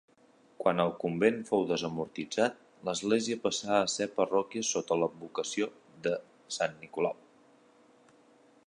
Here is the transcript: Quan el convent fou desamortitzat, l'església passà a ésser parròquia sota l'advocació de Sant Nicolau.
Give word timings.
Quan 0.61 0.79
el 0.83 0.93
convent 1.01 1.35
fou 1.49 1.65
desamortitzat, 1.71 2.57
l'església 2.89 3.39
passà 3.45 3.69
a 3.77 3.83
ésser 3.91 4.09
parròquia 4.17 4.67
sota 4.73 4.99
l'advocació 5.03 5.71
de 6.09 6.17
Sant 6.59 6.77
Nicolau. 6.85 7.23